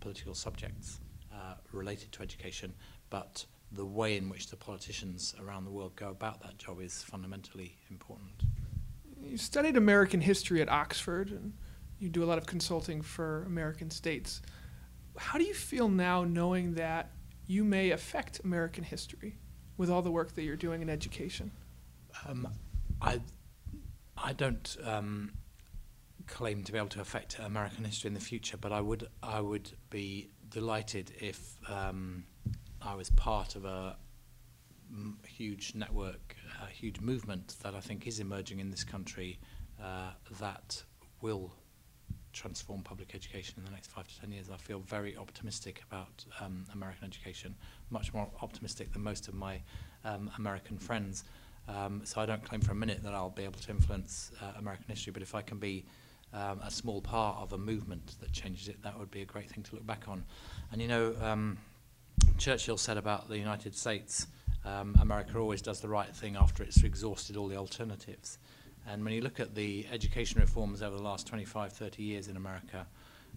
political 0.00 0.34
subjects 0.34 1.00
uh, 1.32 1.54
related 1.72 2.12
to 2.12 2.22
education, 2.22 2.74
but 3.10 3.44
the 3.72 3.84
way 3.84 4.16
in 4.16 4.28
which 4.28 4.48
the 4.48 4.56
politicians 4.56 5.34
around 5.40 5.64
the 5.64 5.70
world 5.70 5.96
go 5.96 6.10
about 6.10 6.42
that 6.42 6.58
job 6.58 6.80
is 6.80 7.02
fundamentally 7.02 7.76
important. 7.90 8.42
You 9.24 9.38
studied 9.38 9.76
American 9.76 10.20
history 10.20 10.60
at 10.60 10.68
Oxford, 10.68 11.30
and 11.30 11.52
you 11.98 12.08
do 12.08 12.22
a 12.22 12.26
lot 12.26 12.38
of 12.38 12.46
consulting 12.46 13.02
for 13.02 13.44
American 13.44 13.90
states. 13.90 14.42
How 15.16 15.38
do 15.38 15.44
you 15.44 15.54
feel 15.54 15.88
now 15.88 16.24
knowing 16.24 16.74
that 16.74 17.10
you 17.46 17.64
may 17.64 17.90
affect 17.90 18.40
American 18.44 18.84
history 18.84 19.38
with 19.76 19.90
all 19.90 20.02
the 20.02 20.10
work 20.10 20.34
that 20.34 20.42
you're 20.42 20.56
doing 20.56 20.82
in 20.82 20.90
education? 20.90 21.50
Um, 22.26 22.48
I, 23.00 23.20
I 24.16 24.32
don't 24.32 24.76
um, 24.84 25.32
claim 26.26 26.62
to 26.64 26.72
be 26.72 26.78
able 26.78 26.88
to 26.88 27.00
affect 27.00 27.38
American 27.38 27.84
history 27.84 28.08
in 28.08 28.14
the 28.14 28.20
future, 28.20 28.56
but 28.56 28.72
I 28.72 28.80
would, 28.80 29.08
I 29.22 29.40
would 29.40 29.70
be 29.90 30.30
delighted 30.48 31.12
if 31.20 31.56
um, 31.68 32.24
I 32.80 32.94
was 32.94 33.10
part 33.10 33.56
of 33.56 33.64
a 33.64 33.96
huge 35.26 35.74
network, 35.74 36.36
huge 36.66 37.00
movement 37.00 37.56
that 37.62 37.74
I 37.74 37.80
think 37.80 38.06
is 38.06 38.20
emerging 38.20 38.60
in 38.60 38.70
this 38.70 38.84
country 38.84 39.38
uh, 39.82 40.10
that 40.40 40.82
will 41.20 41.52
transform 42.32 42.82
public 42.82 43.14
education 43.14 43.54
in 43.58 43.64
the 43.64 43.70
next 43.70 43.90
five 43.90 44.08
to 44.08 44.20
ten 44.20 44.32
years. 44.32 44.50
I 44.52 44.56
feel 44.56 44.80
very 44.80 45.16
optimistic 45.16 45.82
about 45.88 46.24
um, 46.40 46.64
American 46.72 47.04
education, 47.04 47.54
much 47.90 48.12
more 48.12 48.28
optimistic 48.42 48.92
than 48.92 49.02
most 49.02 49.28
of 49.28 49.34
my 49.34 49.60
um, 50.04 50.30
American 50.36 50.78
friends. 50.78 51.24
Um, 51.68 52.02
so 52.04 52.20
I 52.20 52.26
don't 52.26 52.44
claim 52.44 52.60
for 52.60 52.72
a 52.72 52.74
minute 52.74 53.02
that 53.02 53.14
I'll 53.14 53.30
be 53.30 53.44
able 53.44 53.60
to 53.60 53.70
influence 53.70 54.32
uh, 54.42 54.58
American 54.58 54.86
history, 54.88 55.12
but 55.12 55.22
if 55.22 55.34
I 55.34 55.42
can 55.42 55.58
be 55.58 55.86
um, 56.34 56.60
a 56.62 56.70
small 56.70 57.00
part 57.00 57.38
of 57.38 57.52
a 57.52 57.58
movement 57.58 58.16
that 58.20 58.32
changes 58.32 58.68
it, 58.68 58.82
that 58.82 58.98
would 58.98 59.10
be 59.10 59.22
a 59.22 59.24
great 59.24 59.50
thing 59.50 59.62
to 59.62 59.74
look 59.76 59.86
back 59.86 60.08
on. 60.08 60.24
And 60.72 60.82
you 60.82 60.88
know, 60.88 61.14
um, 61.22 61.56
Churchill 62.36 62.76
said 62.76 62.98
about 62.98 63.28
the 63.28 63.38
United 63.38 63.76
States, 63.76 64.26
um, 64.64 64.96
America 65.00 65.38
always 65.38 65.62
does 65.62 65.80
the 65.80 65.88
right 65.88 66.14
thing 66.14 66.36
after 66.36 66.62
it's 66.62 66.82
exhausted 66.82 67.36
all 67.36 67.48
the 67.48 67.56
alternatives. 67.56 68.38
And 68.86 69.04
when 69.04 69.14
you 69.14 69.20
look 69.20 69.40
at 69.40 69.54
the 69.54 69.86
education 69.90 70.40
reforms 70.40 70.82
over 70.82 70.96
the 70.96 71.02
last 71.02 71.26
25, 71.26 71.72
30 71.72 72.02
years 72.02 72.28
in 72.28 72.36
America, 72.36 72.86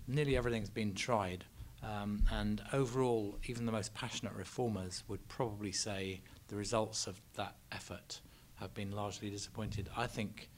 nearly 0.07 0.35
everything's 0.37 0.69
been 0.69 0.93
tried. 0.93 1.45
Um, 1.83 2.23
and 2.31 2.61
overall, 2.73 3.37
even 3.47 3.65
the 3.65 3.71
most 3.71 3.93
passionate 3.93 4.33
reformers 4.33 5.03
would 5.07 5.25
probably 5.27 5.71
say 5.71 6.21
the 6.47 6.55
results 6.55 7.07
of 7.07 7.21
that 7.35 7.55
effort 7.71 8.19
have 8.55 8.73
been 8.73 8.91
largely 8.91 9.29
disappointed. 9.29 9.89
I 9.95 10.07
think 10.07 10.49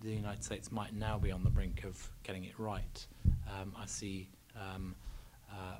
the 0.00 0.10
United 0.10 0.44
States 0.44 0.70
might 0.70 0.94
now 0.94 1.18
be 1.18 1.32
on 1.32 1.42
the 1.42 1.50
brink 1.50 1.84
of 1.84 2.10
getting 2.22 2.44
it 2.44 2.58
right. 2.58 3.06
Um, 3.48 3.74
I 3.76 3.86
see 3.86 4.28
um, 4.54 4.94
uh, 5.50 5.76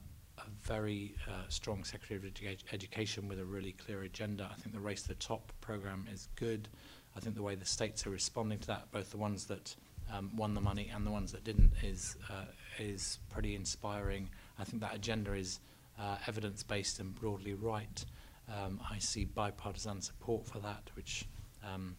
very 0.62 1.14
uh, 1.28 1.43
strong 1.49 1.85
Secretary 1.85 2.17
of 2.19 2.25
Edu 2.25 2.57
Education 2.73 3.28
with 3.28 3.38
a 3.40 3.45
really 3.45 3.73
clear 3.73 4.02
agenda. 4.02 4.49
I 4.50 4.61
think 4.61 4.75
the 4.75 4.81
Race 4.81 5.02
to 5.02 5.09
the 5.09 5.14
Top 5.14 5.52
program 5.61 6.07
is 6.12 6.28
good. 6.37 6.69
I 7.17 7.21
think 7.21 7.35
the 7.35 7.43
way 7.43 7.55
the 7.55 7.67
states 7.67 8.07
are 8.07 8.11
responding 8.11 8.59
to 8.61 8.67
that, 8.69 8.90
both 8.93 9.11
the 9.11 9.17
ones 9.17 9.47
that 9.47 9.75
um, 10.12 10.31
won 10.37 10.55
the 10.55 10.61
money 10.61 10.90
and 10.95 11.07
the 11.07 11.11
ones 11.11 11.33
that 11.33 11.45
didn't, 11.45 11.73
is 11.83 12.17
uh, 12.31 12.45
is 12.78 13.19
pretty 13.31 13.55
inspiring. 13.55 14.28
I 14.59 14.64
think 14.64 14.83
that 14.83 14.95
agenda 14.95 15.33
is 15.33 15.61
uh, 15.99 16.17
evidence-based 16.26 17.00
and 17.00 17.14
broadly 17.14 17.55
right. 17.55 18.05
Um, 18.49 18.81
I 18.90 18.99
see 18.99 19.25
bipartisan 19.25 20.00
support 20.00 20.47
for 20.47 20.59
that, 20.61 20.90
which 20.95 21.26
um, 21.64 21.97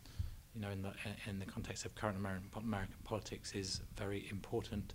you 0.56 0.62
know, 0.62 0.70
in 0.70 0.82
the 0.82 0.91
in 1.27 1.39
the 1.39 1.46
context 1.46 1.86
of 1.86 1.96
current 1.96 2.18
American, 2.18 2.50
American 2.58 2.96
politics, 3.03 3.53
is 3.53 3.82
very 3.96 4.27
important. 4.32 4.94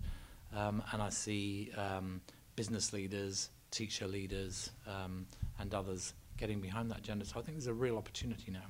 Um, 0.53 0.83
and 0.91 1.01
I 1.01 1.09
see 1.09 1.71
um, 1.77 2.21
business 2.55 2.93
leaders, 2.93 3.49
teacher 3.71 4.07
leaders, 4.07 4.71
um, 4.87 5.25
and 5.59 5.73
others 5.73 6.13
getting 6.37 6.59
behind 6.59 6.91
that 6.91 6.99
agenda. 6.99 7.25
So 7.25 7.39
I 7.39 7.43
think 7.43 7.57
there's 7.57 7.67
a 7.67 7.73
real 7.73 7.97
opportunity 7.97 8.51
now 8.51 8.65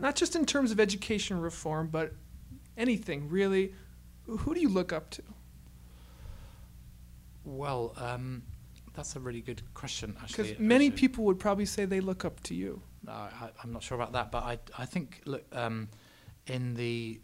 not 0.00 0.16
just 0.16 0.36
in 0.36 0.46
terms 0.46 0.70
of 0.70 0.80
education 0.80 1.40
reform, 1.40 1.88
but 1.88 2.12
anything 2.76 3.28
really. 3.28 3.74
Who 4.26 4.54
do 4.54 4.60
you 4.60 4.68
look 4.68 4.92
up 4.92 5.10
to? 5.10 5.22
Well, 7.44 7.92
um, 7.96 8.42
that's 8.94 9.16
a 9.16 9.20
really 9.20 9.40
good 9.40 9.62
question, 9.74 10.16
actually. 10.22 10.50
Because 10.50 10.60
many 10.60 10.86
actually. 10.86 10.98
people 10.98 11.24
would 11.24 11.40
probably 11.40 11.66
say 11.66 11.84
they 11.84 12.00
look 12.00 12.24
up 12.24 12.40
to 12.44 12.54
you. 12.54 12.80
No, 13.04 13.12
I, 13.12 13.50
am 13.64 13.72
not 13.72 13.82
sure 13.82 13.96
about 13.96 14.12
that, 14.12 14.30
but 14.30 14.44
I, 14.44 14.58
I 14.78 14.86
think, 14.86 15.22
look, 15.24 15.44
um, 15.52 15.88
in 16.46 16.74
the 16.74 17.20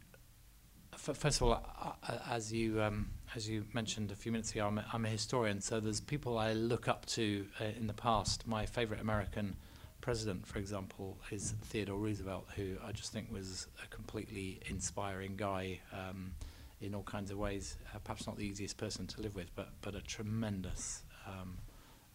first 0.96 1.40
of 1.40 1.42
all, 1.42 1.52
uh, 1.52 2.18
as 2.28 2.52
you 2.52 2.82
um, 2.82 3.10
as 3.34 3.48
you 3.48 3.64
mentioned 3.72 4.10
a 4.10 4.14
few 4.14 4.32
minutes 4.32 4.52
ago, 4.52 4.66
I'm 4.66 4.78
a, 4.78 4.84
I'm 4.92 5.04
a 5.04 5.08
historian, 5.08 5.60
so 5.60 5.80
there's 5.80 6.00
people 6.00 6.38
I 6.38 6.52
look 6.52 6.88
up 6.88 7.04
to 7.06 7.46
uh, 7.60 7.64
in 7.78 7.86
the 7.86 7.94
past. 7.94 8.46
My 8.46 8.66
favourite 8.66 9.00
American 9.00 9.56
president, 10.00 10.46
for 10.46 10.58
example, 10.58 11.18
is 11.30 11.54
Theodore 11.64 11.98
Roosevelt, 11.98 12.46
who 12.56 12.76
I 12.84 12.92
just 12.92 13.12
think 13.12 13.30
was 13.32 13.66
a 13.84 13.86
completely 13.88 14.60
inspiring 14.66 15.36
guy 15.36 15.80
um, 15.92 16.32
in 16.80 16.94
all 16.94 17.02
kinds 17.02 17.30
of 17.30 17.38
ways. 17.38 17.76
Uh, 17.94 17.98
perhaps 17.98 18.26
not 18.26 18.36
the 18.36 18.46
easiest 18.46 18.76
person 18.76 19.06
to 19.08 19.20
live 19.20 19.34
with, 19.34 19.54
but 19.54 19.70
but 19.82 19.94
a 19.94 20.00
tremendous, 20.00 21.02
um, 21.26 21.58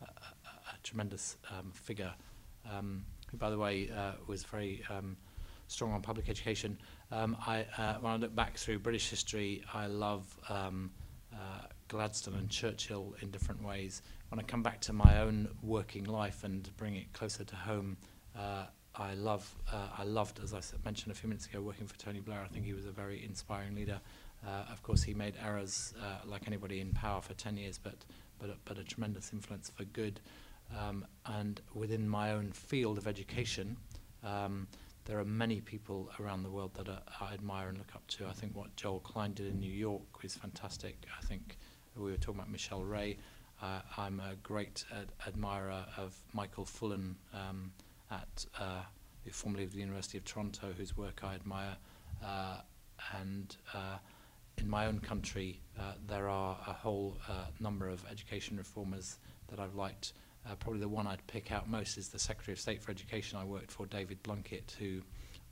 a, 0.01 0.05
a, 0.05 0.73
a 0.73 0.77
tremendous 0.83 1.37
um, 1.51 1.71
figure. 1.73 2.13
Um, 2.71 3.05
who, 3.29 3.37
by 3.37 3.49
the 3.49 3.57
way, 3.57 3.89
uh, 3.95 4.13
was 4.25 4.43
very 4.43 4.83
um, 4.89 5.17
strong 5.67 5.91
on 5.91 6.01
public 6.01 6.29
education. 6.29 6.77
Um, 7.11 7.37
I, 7.45 7.65
uh, 7.77 7.95
when 7.99 8.13
I 8.13 8.15
look 8.15 8.35
back 8.35 8.57
through 8.57 8.79
British 8.79 9.09
history, 9.09 9.63
I 9.73 9.87
love 9.87 10.23
um, 10.49 10.91
uh, 11.33 11.67
Gladstone 11.87 12.35
and 12.35 12.49
Churchill 12.49 13.15
in 13.21 13.29
different 13.31 13.63
ways. 13.63 14.01
When 14.29 14.39
I 14.39 14.43
come 14.43 14.63
back 14.63 14.79
to 14.81 14.93
my 14.93 15.19
own 15.19 15.47
working 15.61 16.05
life 16.05 16.43
and 16.43 16.69
bring 16.77 16.95
it 16.95 17.11
closer 17.13 17.43
to 17.43 17.55
home, 17.55 17.97
uh, 18.37 18.65
I 18.95 19.15
love, 19.15 19.53
uh, 19.71 19.87
I 19.97 20.03
loved, 20.03 20.39
as 20.43 20.53
I 20.53 20.59
mentioned 20.85 21.11
a 21.11 21.15
few 21.15 21.27
minutes 21.27 21.47
ago, 21.47 21.61
working 21.61 21.87
for 21.87 21.97
Tony 21.97 22.19
Blair. 22.19 22.41
I 22.43 22.47
think 22.47 22.65
he 22.65 22.73
was 22.73 22.85
a 22.85 22.91
very 22.91 23.23
inspiring 23.23 23.75
leader. 23.75 23.99
Uh, 24.45 24.65
of 24.71 24.83
course, 24.83 25.03
he 25.03 25.13
made 25.13 25.33
errors 25.43 25.93
uh, 26.01 26.27
like 26.27 26.43
anybody 26.47 26.79
in 26.81 26.91
power 26.93 27.21
for 27.21 27.33
10 27.33 27.57
years, 27.57 27.77
but, 27.77 27.95
but, 28.39 28.49
a, 28.49 28.55
but 28.65 28.77
a 28.77 28.83
tremendous 28.83 29.31
influence 29.33 29.71
for 29.75 29.85
good. 29.85 30.19
Um, 30.77 31.05
and 31.25 31.61
within 31.73 32.07
my 32.07 32.31
own 32.31 32.51
field 32.51 32.97
of 32.97 33.07
education, 33.07 33.77
um, 34.23 34.67
there 35.05 35.19
are 35.19 35.25
many 35.25 35.59
people 35.61 36.09
around 36.19 36.43
the 36.43 36.49
world 36.49 36.73
that 36.75 36.87
are, 36.87 37.01
I 37.19 37.33
admire 37.33 37.69
and 37.69 37.77
look 37.77 37.93
up 37.95 38.05
to. 38.07 38.27
I 38.27 38.31
think 38.31 38.55
what 38.55 38.75
Joel 38.75 38.99
Klein 38.99 39.33
did 39.33 39.47
in 39.47 39.59
New 39.59 39.71
York 39.71 40.21
was 40.21 40.35
fantastic. 40.35 40.95
I 41.17 41.25
think 41.25 41.57
we 41.95 42.11
were 42.11 42.17
talking 42.17 42.39
about 42.39 42.51
Michelle 42.51 42.83
Rhee. 42.83 43.17
Uh, 43.61 43.81
I'm 43.97 44.19
a 44.19 44.35
great 44.43 44.85
ad 44.91 45.11
admirer 45.27 45.85
of 45.97 46.15
Michael 46.33 46.65
Fullan 46.65 47.15
um, 47.33 47.71
at 48.11 48.45
uh, 48.59 48.81
formerly 49.31 49.63
of 49.63 49.71
the 49.71 49.79
University 49.79 50.17
of 50.17 50.25
Toronto, 50.25 50.73
whose 50.77 50.97
work 50.97 51.21
I 51.23 51.35
admire. 51.35 51.75
Uh, 52.23 52.57
and 53.17 53.55
uh, 53.73 53.97
in 54.57 54.69
my 54.69 54.85
own 54.87 54.99
country, 54.99 55.59
uh, 55.79 55.93
there 56.07 56.29
are 56.29 56.57
a 56.67 56.73
whole 56.73 57.17
uh, 57.27 57.45
number 57.59 57.89
of 57.89 58.03
education 58.09 58.57
reformers 58.57 59.17
that 59.49 59.59
I've 59.59 59.75
liked. 59.75 60.13
Uh, 60.45 60.55
probably 60.55 60.81
the 60.81 60.89
one 60.89 61.07
I'd 61.07 61.25
pick 61.27 61.51
out 61.51 61.69
most 61.69 61.97
is 61.97 62.09
the 62.09 62.19
Secretary 62.19 62.53
of 62.53 62.59
State 62.59 62.81
for 62.81 62.91
Education 62.91 63.39
I 63.39 63.45
worked 63.45 63.71
for, 63.71 63.85
David 63.85 64.21
Blunkett, 64.23 64.71
who 64.77 65.01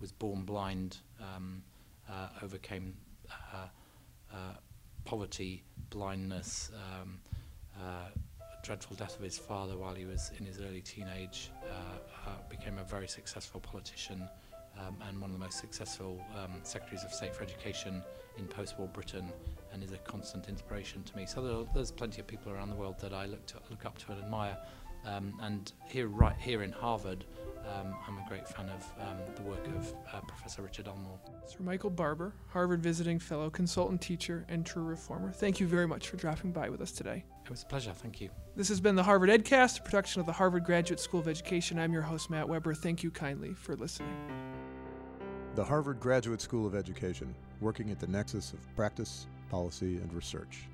was 0.02 0.12
born 0.12 0.42
blind, 0.42 0.98
um, 1.22 1.64
uh, 2.10 2.28
overcame 2.42 2.94
uh, 3.30 3.68
uh, 4.34 4.36
poverty, 5.06 5.64
blindness, 5.90 6.72
um, 6.76 7.20
uh, 7.80 8.10
dreadful 8.64 8.96
death 8.98 9.16
of 9.16 9.24
his 9.24 9.38
father 9.38 9.78
while 9.78 9.96
he 9.96 10.06
was 10.06 10.32
in 10.38 10.46
his 10.46 10.60
early 10.60 10.82
teenage, 10.82 11.52
became 12.50 12.78
a 12.78 12.84
very 12.84 13.08
successful 13.08 13.60
politician 13.60 14.28
um, 14.80 14.96
and 15.08 15.20
one 15.20 15.30
of 15.30 15.34
the 15.34 15.44
most 15.44 15.60
successful 15.60 16.24
um, 16.38 16.60
Secretaries 16.64 17.04
of 17.04 17.12
State 17.12 17.34
for 17.34 17.44
Education 17.44 18.04
in 18.38 18.46
post-war 18.48 18.88
Britain 18.88 19.32
and 19.74 19.84
is 19.84 19.92
a 19.92 19.98
constant 20.00 20.50
inspiration 20.50 21.04
to 21.04 21.16
me. 21.16 21.26
So 21.26 21.42
there, 21.42 21.66
there's 21.74 21.92
plenty 21.92 22.20
of 22.22 22.28
people 22.28 22.52
around 22.52 22.70
the 22.70 22.76
world 22.76 23.00
that 23.00 23.14
I 23.14 23.26
look, 23.26 23.46
to, 23.48 23.56
look 23.70 23.86
up 23.86 23.98
to 24.00 24.12
and 24.12 24.24
admire. 24.24 24.58
Um, 25.06 25.34
and 25.42 25.72
here, 25.88 26.08
right 26.08 26.36
here 26.38 26.62
in 26.62 26.72
Harvard, 26.72 27.26
um, 27.68 27.96
I'm 28.08 28.18
a 28.18 28.26
great 28.28 28.48
fan 28.48 28.70
of 28.70 28.86
um, 29.02 29.18
the 29.36 29.42
work 29.44 29.66
of 29.68 29.94
uh, 30.14 30.22
Professor 30.22 30.62
Richard 30.62 30.88
Elmore. 30.88 31.20
Sir 31.46 31.58
Michael 31.62 31.90
Barber, 31.90 32.34
Harvard 32.48 32.82
visiting 32.82 33.20
fellow, 33.20 33.50
consultant 33.50 34.02
teacher, 34.02 34.46
and 34.50 34.66
true 34.66 34.84
reformer. 34.84 35.32
Thank 35.32 35.60
you 35.60 35.68
very 35.68 35.88
much 35.88 36.10
for 36.10 36.18
dropping 36.18 36.52
by 36.52 36.70
with 36.70 36.82
us 36.82 36.92
today. 36.92 37.24
It 37.44 37.50
was 37.50 37.64
a 37.64 37.66
pleasure. 37.66 37.94
Thank 37.94 38.22
you. 38.22 38.30
This 38.56 38.68
has 38.70 38.80
been 38.80 38.96
the 38.96 39.04
Harvard 39.04 39.30
EdCast, 39.30 39.80
a 39.80 39.84
production 39.84 40.20
of 40.20 40.26
the 40.26 40.34
Harvard 40.34 40.66
Graduate 40.66 41.00
School 41.00 41.20
of 41.20 41.28
Education. 41.28 41.80
I'm 41.80 41.94
your 41.94 42.02
host, 42.02 42.30
Matt 42.30 42.48
Weber. 42.48 42.74
Thank 42.74 43.04
you 43.04 43.12
kindly 43.12 43.54
for 43.54 43.76
listening. 43.76 44.16
The 45.56 45.64
Harvard 45.64 46.00
Graduate 46.00 46.42
School 46.42 46.66
of 46.66 46.76
Education, 46.76 47.36
working 47.60 47.92
at 47.92 48.00
the 48.00 48.08
nexus 48.08 48.54
of 48.54 48.76
practice, 48.76 49.28
policy, 49.52 49.98
and 49.98 50.14
research. 50.14 50.71